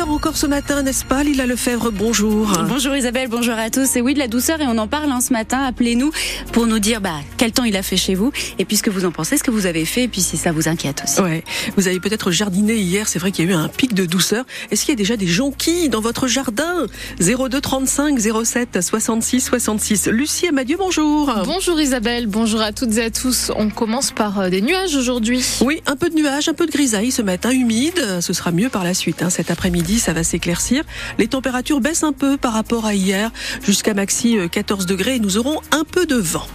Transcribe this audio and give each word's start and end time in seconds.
douceur 0.00 0.14
encore 0.14 0.36
ce 0.36 0.46
matin, 0.46 0.82
n'est-ce 0.82 1.04
pas 1.04 1.22
Lila 1.22 1.46
Lefebvre, 1.46 1.90
bonjour. 1.90 2.52
Bonjour 2.68 2.94
Isabelle, 2.96 3.28
bonjour 3.28 3.54
à 3.54 3.70
tous. 3.70 3.96
Et 3.96 4.00
oui, 4.00 4.14
de 4.14 4.18
la 4.18 4.28
douceur 4.28 4.60
et 4.60 4.66
on 4.66 4.78
en 4.78 4.86
parle 4.86 5.10
hein, 5.10 5.20
ce 5.20 5.32
matin. 5.32 5.62
Appelez-nous 5.62 6.10
pour 6.52 6.66
nous 6.66 6.78
dire 6.78 7.00
bah, 7.00 7.16
quel 7.36 7.52
temps 7.52 7.64
il 7.64 7.76
a 7.76 7.82
fait 7.82 7.96
chez 7.96 8.14
vous 8.14 8.32
et 8.58 8.64
puis 8.64 8.76
ce 8.76 8.82
que 8.82 8.90
vous 8.90 9.04
en 9.04 9.10
pensez, 9.10 9.36
ce 9.36 9.42
que 9.42 9.50
vous 9.50 9.66
avez 9.66 9.84
fait 9.84 10.04
et 10.04 10.08
puis 10.08 10.20
si 10.20 10.36
ça 10.36 10.52
vous 10.52 10.68
inquiète 10.68 11.02
aussi. 11.04 11.20
Ouais, 11.20 11.44
vous 11.76 11.86
avez 11.86 12.00
peut-être 12.00 12.30
jardiné 12.30 12.76
hier, 12.76 13.08
c'est 13.08 13.18
vrai 13.18 13.30
qu'il 13.30 13.44
y 13.44 13.48
a 13.48 13.50
eu 13.52 13.54
un 13.54 13.68
pic 13.68 13.92
de 13.92 14.06
douceur. 14.06 14.44
Est-ce 14.70 14.84
qu'il 14.84 14.92
y 14.92 14.96
a 14.96 14.96
déjà 14.96 15.16
des 15.16 15.26
jonquilles 15.26 15.88
dans 15.88 16.00
votre 16.00 16.28
jardin? 16.28 16.86
02 17.20 17.60
35 17.60 18.18
07 18.44 18.80
66 18.80 19.40
66. 19.40 20.06
Lucie 20.08 20.48
Amadieu, 20.48 20.76
bonjour. 20.78 21.32
Bonjour 21.44 21.80
Isabelle, 21.80 22.26
bonjour 22.26 22.62
à 22.62 22.72
toutes 22.72 22.96
et 22.96 23.04
à 23.04 23.10
tous. 23.10 23.52
On 23.56 23.68
commence 23.70 24.12
par 24.12 24.40
euh, 24.40 24.48
des 24.48 24.62
nuages 24.62 24.94
aujourd'hui. 24.94 25.44
Oui, 25.60 25.82
un 25.86 25.96
peu 25.96 26.08
de 26.08 26.14
nuages, 26.14 26.48
un 26.48 26.54
peu 26.54 26.66
de 26.66 26.72
grisaille 26.72 27.10
ce 27.10 27.22
matin, 27.22 27.50
humide. 27.50 28.20
Ce 28.20 28.32
sera 28.32 28.50
mieux 28.52 28.68
par 28.68 28.84
la 28.84 28.94
suite. 28.94 29.22
Hein. 29.22 29.30
Cet 29.30 29.50
après-midi, 29.50 29.89
ça 29.98 30.12
va 30.12 30.22
s'éclaircir. 30.22 30.84
Les 31.18 31.28
températures 31.28 31.80
baissent 31.80 32.04
un 32.04 32.12
peu 32.12 32.36
par 32.36 32.52
rapport 32.52 32.86
à 32.86 32.94
hier, 32.94 33.30
jusqu'à 33.62 33.94
maxi 33.94 34.36
14 34.50 34.84
euh, 34.84 34.86
degrés 34.86 35.16
et 35.16 35.20
nous 35.20 35.38
aurons 35.38 35.60
un 35.72 35.84
peu 35.84 36.06
de 36.06 36.16
vent. 36.16 36.46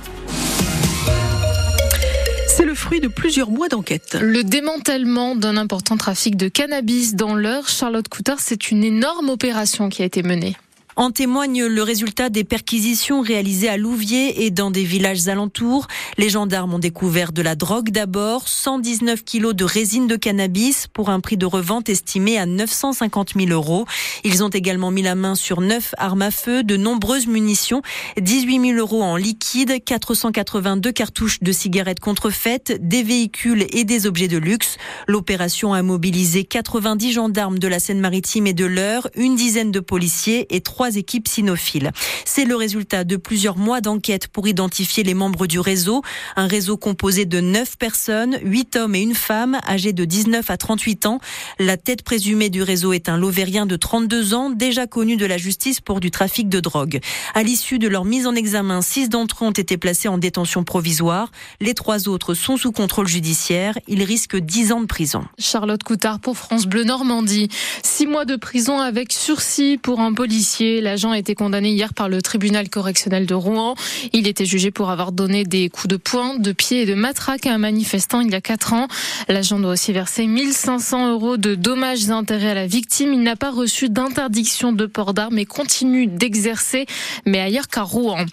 C'est 2.48 2.66
le 2.66 2.74
fruit 2.74 3.02
de 3.02 3.10
plusieurs 3.10 3.50
mois 3.50 3.68
d'enquête. 3.68 4.18
Le 4.22 4.44
démantèlement 4.44 5.36
d'un 5.36 5.58
important 5.58 5.98
trafic 5.98 6.38
de 6.38 6.48
cannabis 6.48 7.16
dans 7.16 7.36
l'heure, 7.36 7.68
Charlotte 7.68 8.08
Coutard, 8.08 8.40
c'est 8.40 8.72
une 8.72 8.84
énorme 8.84 9.30
opération 9.30 9.90
qui 9.90 10.04
a 10.04 10.06
été 10.06 10.24
menée. 10.24 10.56
En 10.98 11.12
témoigne 11.12 11.66
le 11.66 11.84
résultat 11.84 12.30
des 12.30 12.46
perquisitions 12.46 13.20
réalisées 13.20 13.68
à 13.68 13.76
Louviers 13.76 14.46
et 14.46 14.50
dans 14.50 14.72
des 14.72 14.86
villages 14.86 15.28
alentours. 15.28 15.88
Les 16.18 16.30
gendarmes 16.30 16.74
ont 16.74 16.80
découvert 16.80 17.34
de 17.34 17.42
la 17.42 17.56
drogue 17.56 17.90
d'abord, 17.90 18.48
119 18.48 19.26
kilos 19.26 19.54
de 19.54 19.66
résine 19.66 20.08
de 20.08 20.16
cannabis 20.16 20.88
pour 20.88 21.10
un 21.10 21.20
prix 21.20 21.36
de 21.36 21.46
revente 21.46 21.90
estimé 21.90 22.38
à 22.38 22.46
950 22.46 23.34
000 23.38 23.50
euros. 23.50 23.86
Ils 24.24 24.42
ont 24.42 24.50
également 24.50 24.90
mis 24.90 25.02
la 25.02 25.16
main 25.16 25.36
sur 25.36 25.60
neuf 25.60 25.94
armes 25.98 26.22
à 26.22 26.32
feu, 26.32 26.64
de 26.64 26.78
nombreuses 26.78 27.28
munitions, 27.28 27.82
18 28.16 28.62
000 28.76 28.80
euros 28.80 29.04
en 29.04 29.18
liquide, 29.18 29.84
482 29.84 30.94
cartouches 30.94 31.42
de 31.42 31.52
cigarettes 31.52 32.00
contrefaites, 32.00 32.80
des 32.80 33.04
véhicules 33.04 33.66
et 33.72 33.84
des 33.84 34.06
objets 34.08 34.30
de 34.30 34.38
luxe. 34.38 34.78
L'opération 35.08 35.74
a 35.74 35.82
mobilisé 35.82 36.46
90 36.46 37.12
gendarmes 37.12 37.60
de 37.60 37.68
la 37.68 37.80
Seine-Maritime 37.80 38.48
et 38.48 38.54
de 38.54 38.66
l'Eure, 38.66 39.10
une 39.16 39.36
dizaine 39.36 39.72
de 39.72 39.82
policiers 39.82 40.48
et 40.56 40.62
trois 40.62 40.85
équipes 40.90 41.28
cynophiles. 41.28 41.92
C'est 42.26 42.46
le 42.46 42.56
résultat 42.56 43.04
de 43.04 43.16
plusieurs 43.16 43.58
mois 43.58 43.82
d'enquête 43.82 44.28
pour 44.28 44.48
identifier 44.48 45.04
les 45.04 45.14
membres 45.14 45.48
du 45.48 45.60
réseau. 45.60 46.02
Un 46.36 46.48
réseau 46.48 46.78
composé 46.78 47.26
de 47.26 47.40
neuf 47.40 47.78
personnes, 47.78 48.38
huit 48.44 48.76
hommes 48.76 48.96
et 48.96 49.02
une 49.02 49.16
femme, 49.16 49.60
âgés 49.68 49.94
de 49.94 50.06
19 50.06 50.50
à 50.50 50.58
38 50.58 51.06
ans. 51.06 51.20
La 51.60 51.78
tête 51.78 52.04
présumée 52.04 52.50
du 52.50 52.64
réseau 52.64 52.94
est 52.94 53.10
un 53.10 53.18
Lauvérien 53.18 53.66
de 53.66 53.76
32 53.76 54.34
ans, 54.34 54.50
déjà 54.50 54.88
connu 54.88 55.18
de 55.18 55.26
la 55.26 55.38
justice 55.38 55.82
pour 55.82 56.00
du 56.00 56.12
trafic 56.12 56.50
de 56.50 56.60
drogue. 56.60 57.00
À 57.34 57.44
l'issue 57.44 57.80
de 57.80 57.88
leur 57.88 58.06
mise 58.06 58.28
en 58.28 58.36
examen, 58.36 58.82
six 58.82 59.10
d'entre 59.10 59.44
eux 59.44 59.48
ont 59.48 59.52
été 59.52 59.78
placés 59.78 60.08
en 60.08 60.18
détention 60.18 60.64
provisoire. 60.64 61.32
Les 61.60 61.74
trois 61.74 62.08
autres 62.08 62.34
sont 62.34 62.58
sous 62.58 62.72
contrôle 62.72 63.08
judiciaire. 63.08 63.78
Ils 63.88 64.04
risquent 64.04 64.38
10 64.38 64.72
ans 64.72 64.82
de 64.82 64.86
prison. 64.86 65.26
Charlotte 65.38 65.84
Coutard 65.84 66.20
pour 66.20 66.38
France 66.38 66.66
Bleu 66.66 66.84
Normandie. 66.84 67.50
Six 67.84 68.08
mois 68.08 68.26
de 68.26 68.36
prison 68.36 68.80
avec 68.80 69.12
sursis 69.12 69.78
pour 69.78 70.00
un 70.00 70.14
policier 70.14 70.75
L'agent 70.82 71.12
a 71.12 71.18
été 71.18 71.36
condamné 71.36 71.72
hier 71.72 71.94
par 71.94 72.10
le 72.10 72.22
tribunal 72.22 72.70
correctionnel 72.70 73.26
de 73.26 73.34
Rouen. 73.34 73.76
Il 74.14 74.28
était 74.28 74.46
jugé 74.46 74.72
pour 74.72 74.90
avoir 74.90 75.12
donné 75.12 75.44
des 75.44 75.70
coups 75.70 75.88
de 75.88 75.98
poing, 75.98 76.38
de 76.38 76.52
pied 76.52 76.82
et 76.82 76.86
de 76.86 76.94
matraque 76.94 77.46
à 77.46 77.54
un 77.54 77.58
manifestant 77.58 78.22
il 78.22 78.32
y 78.32 78.36
a 78.36 78.42
quatre 78.42 78.74
ans. 78.74 78.88
L'agent 79.28 79.60
doit 79.60 79.72
aussi 79.72 79.94
verser 79.94 80.28
1500 80.28 81.12
euros 81.12 81.38
de 81.38 81.56
dommages 81.56 82.08
et 82.08 82.12
intérêts 82.12 82.52
à 82.52 82.54
la 82.54 82.68
victime. 82.68 83.14
Il 83.14 83.24
n'a 83.24 83.36
pas 83.36 83.52
reçu 83.52 83.90
d'interdiction 83.90 84.72
de 84.72 84.86
port 84.86 85.14
d'armes 85.14 85.38
et 85.38 85.46
continue 85.46 86.08
d'exercer, 86.08 86.86
mais 87.26 87.40
ailleurs 87.40 87.68
qu'à 87.68 87.84
Rouen. 87.84 88.26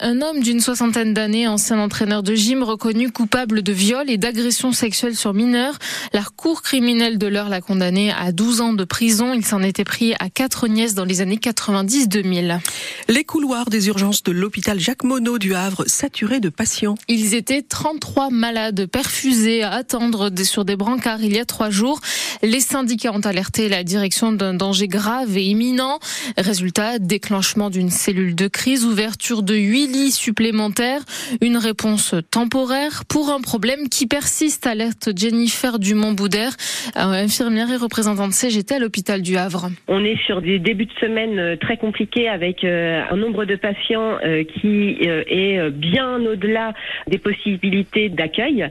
Un 0.00 0.22
homme 0.22 0.40
d'une 0.40 0.60
soixantaine 0.60 1.14
d'années, 1.14 1.48
ancien 1.48 1.78
entraîneur 1.78 2.22
de 2.22 2.34
gym, 2.34 2.62
reconnu 2.62 3.10
coupable 3.10 3.62
de 3.62 3.72
viol 3.72 4.08
et 4.10 4.16
d'agression 4.16 4.72
sexuelle 4.72 5.16
sur 5.16 5.34
mineurs. 5.34 5.78
La 6.12 6.22
cour 6.36 6.62
criminelle 6.62 7.18
de 7.18 7.26
l'heure 7.26 7.48
l'a 7.48 7.60
condamné 7.60 8.12
à 8.12 8.32
12 8.32 8.60
ans 8.60 8.72
de 8.72 8.84
prison. 8.84 9.32
Il 9.34 9.44
s'en 9.44 9.62
était 9.62 9.84
pris 9.84 10.14
à 10.18 10.30
quatre 10.30 10.68
nièces 10.68 10.87
dans 10.94 11.04
les 11.04 11.20
années 11.20 11.36
90-2000. 11.36 12.60
Les 13.08 13.24
couloirs 13.24 13.70
des 13.70 13.88
urgences 13.88 14.22
de 14.22 14.32
l'hôpital 14.32 14.78
Jacques 14.78 15.04
Monod 15.04 15.40
du 15.40 15.54
Havre 15.54 15.84
saturés 15.86 16.40
de 16.40 16.48
patients. 16.48 16.96
Ils 17.08 17.34
étaient 17.34 17.62
33 17.62 18.30
malades 18.30 18.86
perfusés 18.86 19.62
à 19.62 19.72
attendre 19.72 20.30
sur 20.42 20.64
des 20.64 20.76
brancards 20.76 21.22
il 21.22 21.34
y 21.34 21.38
a 21.38 21.44
trois 21.44 21.70
jours. 21.70 22.00
Les 22.42 22.60
syndicats 22.60 23.12
ont 23.12 23.20
alerté 23.20 23.68
la 23.68 23.84
direction 23.84 24.32
d'un 24.32 24.54
danger 24.54 24.88
grave 24.88 25.36
et 25.36 25.44
imminent. 25.44 25.98
Résultat, 26.36 26.98
déclenchement 26.98 27.70
d'une 27.70 27.90
cellule 27.90 28.34
de 28.34 28.48
crise, 28.48 28.84
ouverture 28.84 29.42
de 29.42 29.54
huit 29.54 29.86
lits 29.86 30.12
supplémentaires, 30.12 31.04
une 31.40 31.56
réponse 31.56 32.14
temporaire 32.30 33.04
pour 33.06 33.30
un 33.30 33.40
problème 33.40 33.88
qui 33.88 34.06
persiste, 34.06 34.66
alerte 34.66 35.10
Jennifer 35.16 35.78
Dumont-Boudère, 35.78 36.56
infirmière 36.94 37.70
et 37.70 37.76
représentante 37.76 38.32
CGT 38.32 38.76
à 38.76 38.78
l'hôpital 38.78 39.22
du 39.22 39.36
Havre. 39.36 39.70
On 39.88 40.04
est 40.04 40.18
sur 40.26 40.42
des 40.42 40.58
début 40.78 40.94
de 40.94 40.98
semaine 41.00 41.38
euh, 41.40 41.56
très 41.56 41.76
compliqué 41.76 42.28
avec 42.28 42.62
euh, 42.62 43.02
un 43.10 43.16
nombre 43.16 43.44
de 43.44 43.56
patients 43.56 44.18
euh, 44.24 44.44
qui 44.44 44.96
est 45.00 45.70
bien 45.70 46.24
au-delà 46.24 46.72
des 47.08 47.18
possibilités 47.18 48.08
d'accueil, 48.08 48.68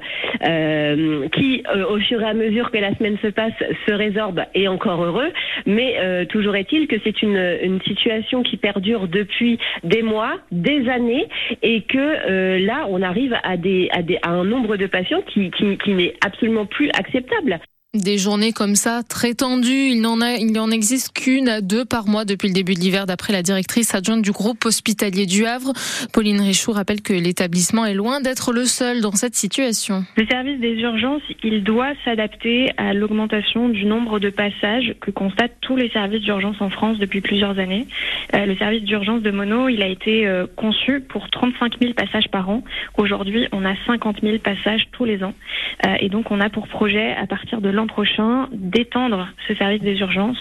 qui 1.33 1.63
au 1.89 1.99
fur 1.99 2.21
et 2.21 2.25
à 2.25 2.33
mesure 2.33 2.71
que 2.71 2.77
la 2.77 2.95
semaine 2.95 3.17
se 3.21 3.27
passe 3.27 3.53
se 3.87 3.93
résorbe 3.93 4.41
et 4.53 4.67
encore 4.67 5.03
heureux, 5.03 5.31
mais 5.65 6.25
toujours 6.27 6.55
est-il 6.55 6.87
que 6.87 6.95
c'est 7.03 7.21
une, 7.21 7.79
situation 7.85 8.43
qui 8.43 8.57
perdure 8.57 9.07
depuis 9.07 9.59
des 9.83 10.01
mois, 10.01 10.35
des 10.51 10.87
années, 10.89 11.27
et 11.61 11.81
que 11.81 12.57
là 12.57 12.85
on 12.89 13.01
arrive 13.01 13.33
à, 13.33 13.55
un 14.29 14.43
nombre 14.43 14.77
de 14.77 14.87
patients 14.87 15.21
qui 15.21 15.51
n'est 15.87 16.15
absolument 16.25 16.65
plus 16.65 16.89
acceptable. 16.97 17.59
Des 17.97 18.19
journées 18.19 18.53
comme 18.53 18.75
ça, 18.75 19.01
très 19.01 19.33
tendues, 19.33 19.89
il 19.89 20.01
n'en 20.01 20.21
a, 20.21 20.33
il 20.33 20.51
n'en 20.51 20.69
existe 20.69 21.13
qu'une 21.13 21.49
à 21.49 21.61
deux 21.61 21.83
par 21.83 22.07
mois 22.07 22.25
depuis 22.25 22.47
le 22.47 22.53
début 22.53 22.75
de 22.75 22.79
l'hiver, 22.79 23.07
d'après 23.07 23.33
la 23.33 23.41
directrice 23.41 23.95
adjointe 23.95 24.21
du 24.21 24.31
groupe 24.31 24.63
hospitalier 24.65 25.25
du 25.25 25.47
Havre. 25.47 25.73
Pauline 26.13 26.39
Richoux 26.39 26.73
rappelle 26.73 27.01
que 27.01 27.13
l'établissement 27.13 27.85
est 27.85 27.95
loin 27.95 28.21
d'être 28.21 28.53
le 28.53 28.65
seul 28.65 29.01
dans 29.01 29.13
cette 29.13 29.35
situation. 29.35 30.05
Le 30.15 30.27
service 30.27 30.59
des 30.59 30.75
urgences, 30.75 31.23
il 31.43 31.63
doit 31.63 31.93
s'adapter 32.05 32.71
à 32.77 32.93
l'augmentation 32.93 33.67
du 33.69 33.85
nombre 33.85 34.19
de 34.19 34.29
passages 34.29 34.93
que 35.01 35.09
constatent 35.09 35.57
tous 35.61 35.75
les 35.75 35.89
services 35.89 36.21
d'urgence 36.21 36.61
en 36.61 36.69
France 36.69 36.99
depuis 36.99 37.21
plusieurs 37.21 37.57
années. 37.57 37.87
Euh, 38.35 38.45
le 38.45 38.55
service 38.57 38.83
d'urgence 38.83 39.23
de 39.23 39.31
Mono, 39.31 39.69
il 39.69 39.81
a 39.81 39.87
été 39.87 40.27
euh, 40.27 40.45
conçu 40.55 40.99
pour 41.01 41.31
35 41.31 41.79
000 41.81 41.93
passages 41.93 42.27
par 42.27 42.47
an. 42.49 42.63
Aujourd'hui, 42.97 43.47
on 43.51 43.65
a 43.65 43.73
50 43.87 44.21
000 44.21 44.37
passages 44.37 44.87
tous 44.91 45.05
les 45.05 45.23
ans. 45.23 45.33
Euh, 45.85 45.95
et 45.99 46.09
donc, 46.09 46.29
on 46.29 46.39
a 46.39 46.49
pour 46.49 46.67
projet, 46.67 47.15
à 47.15 47.25
partir 47.25 47.59
de 47.59 47.69
l'an 47.69 47.86
prochain 47.87 48.47
d'étendre 48.51 49.27
ce 49.47 49.55
service 49.55 49.81
des 49.81 49.99
urgences, 49.99 50.37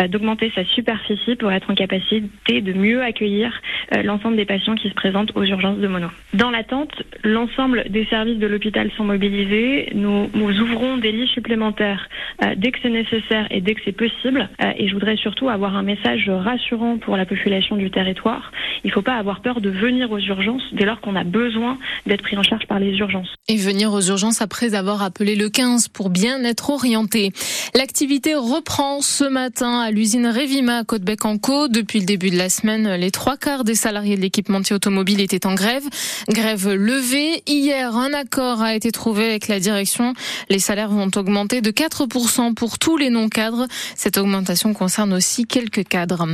euh, 0.00 0.08
d'augmenter 0.08 0.52
sa 0.54 0.64
superficie 0.64 1.36
pour 1.36 1.50
être 1.50 1.70
en 1.70 1.74
capacité 1.74 2.60
de 2.60 2.72
mieux 2.72 3.02
accueillir 3.02 3.52
euh, 3.94 4.02
l'ensemble 4.02 4.36
des 4.36 4.44
patients 4.44 4.74
qui 4.74 4.88
se 4.88 4.94
présentent 4.94 5.32
aux 5.34 5.44
urgences 5.44 5.78
de 5.78 5.88
Mono. 5.88 6.08
Dans 6.34 6.50
l'attente, 6.50 7.02
l'ensemble 7.24 7.84
des 7.88 8.04
services 8.06 8.38
de 8.38 8.46
l'hôpital 8.46 8.90
sont 8.96 9.04
mobilisés. 9.04 9.90
Nous, 9.94 10.30
nous, 10.34 10.60
ouvrons 10.60 10.96
des 10.98 11.12
lits 11.12 11.28
supplémentaires 11.28 12.08
euh, 12.44 12.54
dès 12.56 12.72
que 12.72 12.78
c'est 12.82 12.90
nécessaire 12.90 13.46
et 13.50 13.60
dès 13.60 13.74
que 13.74 13.80
c'est 13.84 13.92
possible. 13.92 14.48
et 14.76 14.88
je 14.88 14.92
voudrais 14.92 15.16
surtout 15.16 15.48
avoir 15.48 15.76
un 15.76 15.82
message 15.82 16.28
rassurant 16.28 16.98
pour 16.98 17.16
la 17.16 17.24
population 17.26 17.76
du 17.76 17.90
territoire. 17.90 18.52
Il 18.84 18.88
ne 18.88 18.92
faut 18.92 19.02
pas 19.02 19.16
avoir 19.16 19.40
peur 19.40 19.60
de 19.60 19.70
venir 19.70 20.10
aux 20.10 20.18
urgences 20.18 20.62
dès 20.72 20.84
lors 20.84 21.00
qu'on 21.00 21.16
a 21.16 21.24
besoin 21.24 21.78
d'être 22.06 22.22
pris 22.22 22.36
en 22.36 22.42
charge 22.42 22.66
par 22.66 22.78
les 22.78 22.92
urgences. 22.96 23.28
Et 23.48 23.56
venir 23.56 23.92
aux 23.92 24.00
urgences 24.00 24.42
après 24.42 24.74
avoir 24.74 25.02
appelé 25.02 25.36
le 25.36 25.48
15 25.48 25.88
pour 25.88 26.10
bien 26.10 26.42
être 26.44 26.70
L'activité 27.74 28.34
reprend 28.34 29.00
ce 29.00 29.24
matin 29.24 29.80
à 29.80 29.90
l'usine 29.90 30.26
Revima 30.26 30.78
à 30.78 30.84
Côte-Bec-en-Caux. 30.84 31.68
Depuis 31.68 32.00
le 32.00 32.06
début 32.06 32.30
de 32.30 32.36
la 32.36 32.48
semaine, 32.48 32.94
les 32.94 33.10
trois 33.10 33.36
quarts 33.36 33.64
des 33.64 33.74
salariés 33.74 34.16
de 34.16 34.20
l'équipementier 34.20 34.76
automobile 34.76 35.20
étaient 35.20 35.46
en 35.46 35.54
grève. 35.54 35.84
Grève 36.28 36.72
levée. 36.72 37.42
Hier, 37.46 37.96
un 37.96 38.12
accord 38.12 38.62
a 38.62 38.74
été 38.74 38.92
trouvé 38.92 39.26
avec 39.26 39.48
la 39.48 39.60
direction. 39.60 40.14
Les 40.48 40.58
salaires 40.58 40.90
vont 40.90 41.10
augmenter 41.16 41.60
de 41.60 41.70
4% 41.70 42.54
pour 42.54 42.78
tous 42.78 42.96
les 42.96 43.10
non-cadres. 43.10 43.66
Cette 43.96 44.18
augmentation 44.18 44.72
concerne 44.72 45.12
aussi 45.12 45.46
quelques 45.46 45.86
cadres. 45.86 46.26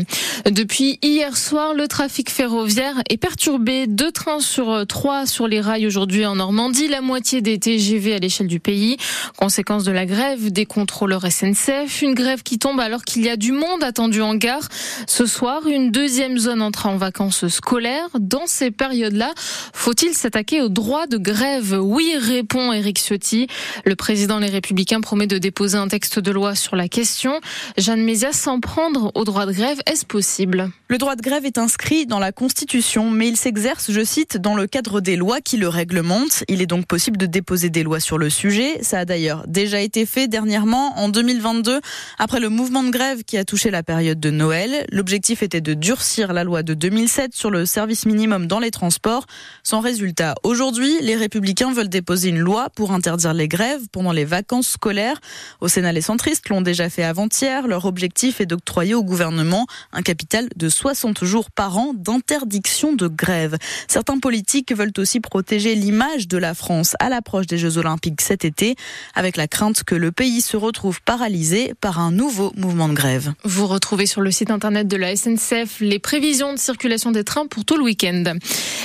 Depuis 0.51 0.99
hier 1.03 1.37
soir, 1.37 1.75
le 1.75 1.89
trafic 1.89 2.31
ferroviaire 2.31 3.03
est 3.09 3.17
perturbé. 3.17 3.87
Deux 3.87 4.13
trains 4.13 4.41
sur 4.41 4.87
trois 4.87 5.27
sur 5.27 5.49
les 5.49 5.61
rails 5.61 5.87
aujourd'hui 5.87 6.27
en 6.27 6.37
Normandie. 6.37 6.89
La 6.89 7.01
moitié 7.01 7.41
des 7.41 7.59
TGV 7.59 8.15
à 8.15 8.19
l'échelle 8.19 8.47
du 8.47 8.61
pays. 8.61 8.97
Conséquence 9.37 9.85
de 9.85 9.93
la 9.93 10.07
grève 10.07 10.34
grève 10.35 10.53
des 10.53 10.67
contrôleurs 10.67 11.31
SNCF, 11.31 12.03
une 12.03 12.15
grève 12.15 12.43
qui 12.43 12.59
tombe 12.59 12.81
alors 12.81 13.05
qu'il 13.05 13.23
y 13.23 13.29
a 13.29 13.37
du 13.37 13.53
monde 13.53 13.85
attendu 13.85 14.21
en 14.21 14.35
gare. 14.35 14.69
Ce 15.07 15.27
soir, 15.27 15.67
une 15.69 15.93
deuxième 15.93 16.39
zone 16.39 16.61
entre 16.61 16.87
en 16.87 16.97
vacances 16.97 17.47
scolaires. 17.47 18.09
Dans 18.19 18.47
ces 18.47 18.73
périodes-là, 18.73 19.33
faut-il 19.73 20.13
s'attaquer 20.15 20.61
au 20.61 20.69
droit 20.69 21.07
de 21.07 21.19
grève? 21.19 21.79
Oui, 21.81 22.15
répond 22.19 22.73
Éric 22.73 22.99
Ciotti. 22.99 23.47
Le 23.85 23.95
président 23.95 24.39
Les 24.41 24.49
Républicains 24.49 25.01
promet 25.01 25.29
de 25.29 25.39
déposer 25.39 25.79
un 25.79 25.87
texte 25.87 26.19
de 26.19 26.33
loi 26.33 26.57
sur 26.57 26.75
la 26.75 26.89
question. 26.89 27.41
Jeanne 27.79 28.03
Mézias, 28.03 28.33
sans 28.33 28.59
prendre 28.59 29.13
au 29.15 29.25
droit 29.25 29.47
de 29.47 29.53
grève, 29.53 29.79
est-ce 29.87 30.05
possible? 30.05 30.71
Le 30.89 30.99
droit 30.99 31.15
de 31.15 31.23
grève 31.23 31.45
est 31.45 31.59
inscrit 31.59 32.07
dans 32.07 32.19
la 32.19 32.33
Constitution, 32.33 33.09
mais 33.11 33.29
il 33.29 33.37
s'exerce, 33.37 33.93
je 33.93 34.03
cite, 34.05 34.37
dans 34.37 34.57
le 34.57 34.67
cadre 34.67 35.01
des 35.01 35.15
lois 35.17 35.41
qui 35.41 35.59
le 35.59 35.69
réglementent. 35.69 36.43
Il 36.49 36.61
est 36.61 36.67
donc 36.67 36.87
possible 36.87 37.19
de 37.19 37.27
déposer 37.27 37.71
des 37.71 37.85
lois 37.85 38.01
sur 38.01 38.19
le 38.19 38.31
sujet. 38.31 38.83
Ça 38.83 39.01
a 39.01 39.05
d'ailleurs 39.05 39.45
déjà 39.47 39.81
été 39.81 40.07
fait 40.07 40.24
dernièrement, 40.29 40.99
en 40.99 41.09
2022, 41.09 41.81
après 42.19 42.41
le 42.41 42.49
mouvement 42.49 42.83
de 42.83 42.91
grève 42.91 43.25
qui 43.25 43.37
a 43.37 43.45
touché 43.45 43.71
la 43.71 43.83
période 43.83 44.21
de 44.21 44.31
Noël. 44.31 44.87
L'objectif 44.91 45.43
était 45.43 45.61
de 45.61 45.75
durcir 45.75 46.33
la 46.33 46.45
loi 46.45 46.63
de 46.63 46.75
2007 46.75 47.35
sur 47.35 47.51
le 47.51 47.67
service 47.67 48.07
minimum 48.07 48.47
dans 48.47 48.59
les 48.59 48.71
transports. 48.71 49.27
Sans 49.63 49.81
résultat, 49.81 50.35
aujourd'hui, 50.43 50.93
les 51.01 51.17
républicains 51.17 51.73
veulent 51.73 51.89
déposer 51.89 52.31
une 52.31 52.39
loi 52.39 52.69
pour 52.75 52.93
interdire 52.93 53.35
les 53.35 53.49
grèves 53.49 53.83
pendant 53.93 54.13
les 54.13 54.25
vacances 54.25 54.69
scolaires. 54.69 55.21
Au 55.61 55.69
Sénat, 55.69 55.93
les 55.93 56.01
centristes 56.01 56.49
l'ont 56.49 56.63
déjà 56.63 56.91
fait 56.91 57.05
avant-hier. 57.05 57.67
Leur 57.67 57.85
objectif 57.85 58.41
est 58.41 58.47
d'octroyer 58.47 58.95
au 58.95 59.03
gouvernement 59.03 59.67
un 59.93 60.03
capital 60.03 60.49
de 60.57 60.69
60 60.69 61.25
jours 61.25 61.51
par 61.51 61.79
an 61.79 61.93
d'interdiction 61.95 62.93
de 62.93 63.09
grève. 63.09 63.57
Certains 63.89 64.19
politiques 64.19 64.75
veulent 64.75 64.93
aussi 64.99 65.21
protéger 65.21 65.75
l'image 65.75 66.29
de 66.29 66.39
la 66.39 66.55
France 66.55 66.97
à 67.01 67.09
l'approche 67.09 67.47
des 67.47 67.59
Jeux 67.59 67.79
Olympiques 67.79 68.21
cet 68.21 68.45
été, 68.45 68.77
avec 69.15 69.37
la 69.37 69.49
crainte 69.49 69.85
que 69.85 69.95
le 69.95 70.13
pays 70.15 70.41
se 70.41 70.57
retrouve 70.57 71.03
paralysé 71.03 71.75
par 71.81 71.99
un 71.99 72.11
nouveau 72.11 72.53
mouvement 72.57 72.89
de 72.89 72.95
grève. 72.95 73.35
Vous 73.45 73.67
retrouvez 73.67 74.07
sur 74.07 74.21
le 74.21 74.31
site 74.31 74.51
internet 74.51 74.89
de 74.89 74.97
la 74.97 75.15
SNCF 75.15 75.81
les 75.81 75.99
prévisions 75.99 76.55
de 76.55 76.59
circulation 76.59 77.11
des 77.11 77.25
trains 77.25 77.47
pour 77.47 77.65
tout 77.65 77.77
le 77.77 77.83
week-end. 77.83 78.25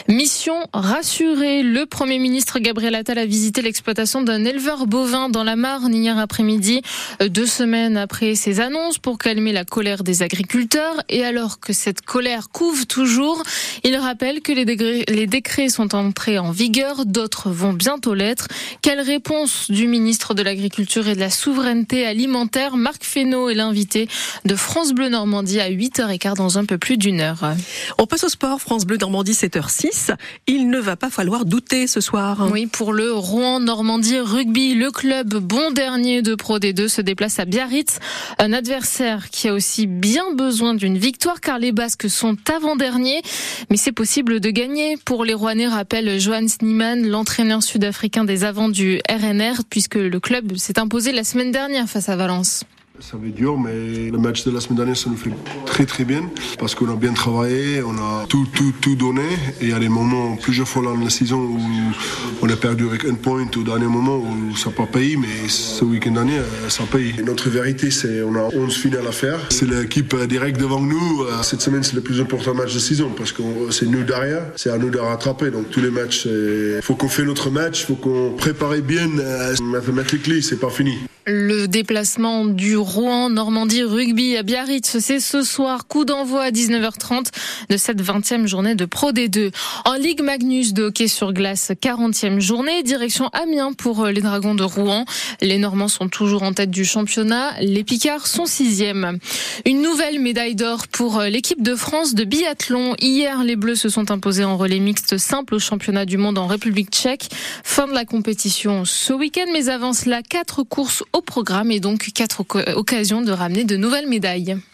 Mission 0.08 0.56
rassurée, 0.74 1.62
le 1.62 1.86
Premier 1.86 2.20
ministre 2.20 2.60
Gabriel 2.60 2.96
Attal 2.96 3.20
a 3.20 3.26
visité 3.26 3.62
l'exploitation 3.62 4.24
d'un 4.24 4.44
éleveur 4.44 4.88
bovin 4.88 5.30
dans 5.30 5.44
la 5.44 5.56
Marne 5.56 5.94
hier 5.94 6.18
après-midi, 6.18 6.81
deux 7.22 7.46
semaines 7.46 7.96
après 7.96 8.36
ses 8.36 8.60
annonces 8.60 8.98
pour 8.98 9.18
calmer 9.18 9.54
la 9.54 9.66
colère 9.66 10.04
des 10.04 10.24
agriculteurs. 10.24 11.04
Et 11.10 11.24
alors 11.24 11.60
que 11.60 11.74
cette 11.74 12.02
colère 12.02 12.50
couve 12.50 12.88
toujours, 12.88 13.44
il 13.84 13.96
rappelle 13.98 14.42
que 14.42 14.52
les, 14.52 15.28
décrets 15.28 15.70
sont 15.70 15.94
entrés 15.94 16.40
en 16.40 16.52
vigueur, 16.52 17.06
d'autres 17.06 17.50
vont 17.52 17.74
bientôt 17.74 18.14
l'être. 18.14 18.48
Quelle 18.81 19.02
réponse 19.02 19.70
du 19.70 19.88
ministre 19.88 20.34
de 20.34 20.42
l'Agriculture 20.42 21.08
et 21.08 21.16
de 21.16 21.19
la 21.19 21.30
Souveraineté 21.30 22.06
alimentaire 22.06 22.77
Marc 22.77 23.04
Fesneau 23.04 23.50
est 23.50 23.54
l'invité 23.54 24.07
de 24.45 24.56
France 24.56 24.94
Bleu 24.94 25.10
Normandie 25.10 25.60
à 25.60 25.69
8h15 25.69 26.38
dans 26.38 26.57
un 26.57 26.63
peu 26.63 26.77
plus 26.77 26.98
d'une 26.98 27.19
heure. 27.19 27.56
On 27.98 28.07
passe 28.07 28.24
au 28.24 28.30
sport, 28.30 28.62
France 28.62 28.86
Bleu 28.86 28.95
Normandie 28.98 29.33
7h06. 29.33 30.16
Il 30.48 30.69
ne 30.69 30.80
va 30.80 30.95
pas 30.95 31.10
falloir 31.10 31.44
douter 31.44 31.88
ce 31.88 32.00
soir. 32.00 32.48
Oui, 32.51 32.68
pour 32.68 32.94
le 32.94 33.12
Rouen 33.12 33.60
Normandie 33.60 34.19
Rugby, 34.19 34.75
le 34.75 34.92
club 34.92 35.36
bon 35.36 35.71
dernier 35.71 36.21
de 36.21 36.36
Pro 36.36 36.57
D2 36.57 36.88
se 36.88 37.01
déplace 37.01 37.38
à 37.39 37.45
Biarritz, 37.45 38.00
un 38.38 38.54
adversaire 38.54 39.30
qui 39.30 39.50
a 39.50 39.54
aussi 39.54 39.88
bien 39.88 40.33
besoin 40.33 40.74
d'une 40.74 40.98
victoire 40.98 41.42
car 41.42 41.60
les 41.60 41.74
Basques 41.74 42.10
sont 42.10 42.38
avant-derniers, 42.50 43.21
mais 43.69 43.77
c'est 43.77 43.92
possible 43.92 44.39
de 44.39 44.50
gagner 44.51 44.95
pour 45.04 45.25
les 45.25 45.33
Rouennais, 45.33 45.68
rappelle 45.68 46.18
Johan 46.18 46.48
Sniemann, 46.48 47.06
l'entraîneur 47.06 47.62
sud-africain 47.62 48.24
des 48.24 48.45
avants 48.45 48.69
du 48.69 49.01
RNR, 49.10 49.66
puisque 49.69 49.95
le 49.95 50.19
club 50.21 50.56
s'est 50.56 50.80
imposé 50.80 51.09
la 51.12 51.24
semaine 51.24 51.52
dernière 51.52 51.88
face 51.88 52.10
à 52.10 52.16
Valence. 52.16 52.64
Ça 53.01 53.16
va 53.16 53.28
être 53.28 53.36
dur, 53.36 53.57
mais 53.57 54.10
le 54.12 54.18
match 54.18 54.44
de 54.44 54.51
la 54.51 54.60
semaine 54.60 54.78
dernière, 54.78 54.98
ça 54.98 55.10
nous 55.10 55.16
fait 55.16 55.31
très 55.66 55.86
très 55.86 56.04
bien 56.04 56.30
parce 56.60 56.75
qu'on 56.75 56.92
a 56.92 56.96
bien 56.96 57.13
travaillé, 57.13 57.81
on 57.81 57.94
a 57.94 58.25
tout, 58.28 58.46
tout, 58.54 58.74
tout 58.81 58.96
donné. 58.96 59.22
Et 59.62 59.66
il 59.66 59.69
y 59.69 59.74
a 59.74 59.80
des 59.80 59.88
moments, 59.88 60.36
plusieurs 60.36 60.68
fois 60.68 60.84
dans 60.84 60.96
la 60.96 61.10
saison, 61.10 61.40
où 61.40 61.60
on 62.42 62.50
a 62.50 62.56
perdu 62.57 62.88
avec 62.88 63.06
un 63.06 63.13
point 63.13 63.48
au 63.56 63.63
dernier 63.63 63.88
moment 63.88 64.18
où 64.18 64.56
ça 64.57 64.69
n'a 64.69 64.75
pas 64.75 64.86
payé, 64.86 65.16
mais 65.16 65.48
ce 65.48 65.86
week-end 65.86 66.12
dernier, 66.12 66.40
ça 66.68 66.84
paye. 66.92 67.13
Et 67.18 67.24
notre 67.24 67.50
vérité, 67.50 67.90
c'est 67.90 68.22
on 68.22 68.36
a 68.36 68.54
11 68.54 68.75
finales 68.75 69.07
à 69.07 69.13
faire. 69.13 69.40
C'est 69.50 69.69
l'équipe 69.69 70.13
directe 70.28 70.60
devant 70.60 70.81
nous. 70.81 71.25
Cette 71.42 71.62
semaine, 71.62 71.84
c'est 71.84 71.95
le 71.95 72.02
plus 72.02 72.19
important 72.19 72.54
match 72.54 72.74
de 72.74 72.80
saison 72.80 73.12
parce 73.16 73.31
que 73.31 73.42
c'est 73.72 73.86
nous 73.88 74.04
derrière, 74.04 74.44
c'est 74.57 74.72
à 74.72 74.78
nous 74.78 74.90
de 74.90 75.00
rattraper. 75.00 75.52
Donc 75.52 75.69
tous 75.69 75.80
les 75.80 75.92
matchs, 75.92 76.25
il 76.25 76.81
faut 76.81 76.95
qu'on 76.95 77.10
fait 77.10 77.24
notre 77.24 77.50
match, 77.50 77.81
il 77.81 77.86
faut 77.86 77.95
qu'on 77.95 78.34
prépare 78.38 78.75
bien. 78.81 79.07
Mathématiquement, 79.62 80.36
c'est 80.42 80.60
pas 80.60 80.69
fini. 80.69 80.98
Le 81.31 81.68
déplacement 81.68 82.45
du 82.45 82.75
Rouen 82.90 83.30
Normandie 83.30 83.84
Rugby 83.84 84.36
à 84.36 84.42
Biarritz, 84.42 84.98
c'est 84.98 85.20
ce 85.20 85.44
soir, 85.44 85.86
coup 85.86 86.06
d'envoi 86.06 86.42
à 86.42 86.50
19h30 86.50 87.28
de 87.70 87.78
cette 87.78 88.02
20e 88.02 88.48
journée 88.48 88.74
de 88.74 88.86
Pro 88.86 89.12
D2. 89.12 89.52
En 89.86 89.94
Ligue 89.94 90.24
Magnus 90.24 90.74
de 90.74 90.86
hockey 90.86 91.08
sur 91.08 91.32
glace, 91.32 91.72
40e 91.80 92.40
journée, 92.40 92.82
direction 92.82 93.30
Amiens 93.32 93.74
pour 93.74 94.08
les 94.08 94.22
Dragons 94.22 94.56
de 94.56 94.64
Rouen. 94.64 95.06
Les 95.40 95.60
Normands 95.60 95.88
sont 95.88 96.10
toujours 96.10 96.42
en 96.42 96.52
tête 96.52 96.72
du 96.72 96.84
championnat, 96.84 97.52
les 97.62 97.84
Picards 97.84 98.26
sont 98.26 98.46
6e. 98.46 99.20
Une 99.68 99.84
nouvelle 99.84 100.20
médaille 100.20 100.56
d'or 100.56 100.88
pour 100.88 101.22
l'équipe 101.22 101.62
de 101.62 101.76
France 101.76 102.16
de 102.16 102.24
biathlon. 102.24 102.96
Hier, 103.00 103.44
les 103.44 103.56
Bleus 103.56 103.76
se 103.76 103.90
sont 103.90 104.10
imposés 104.10 104.46
en 104.46 104.58
relais 104.58 104.80
mixte 104.80 105.20
simple 105.20 105.54
au 105.54 105.60
championnat 105.60 106.06
du 106.06 106.18
monde 106.18 106.40
en 106.40 106.48
République 106.48 106.90
tchèque. 106.90 107.30
Fin 107.64 107.88
de 107.88 107.94
la 107.94 108.06
compétition 108.06 108.84
ce 108.84 109.14
week-end, 109.14 109.46
mais 109.54 109.70
avant 109.70 109.94
cela, 109.94 110.24
quatre 110.24 110.64
courses 110.64 111.04
au 111.14 111.22
programme 111.22 111.70
et 111.70 111.80
donc 111.80 112.10
quatre 112.16 112.42
occasions 112.80 113.22
de 113.22 113.31
ramener 113.34 113.66
de 113.66 113.76
nouvelles 113.76 114.08
médailles. 114.08 114.58